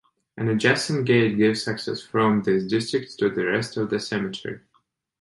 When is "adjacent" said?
0.49-1.05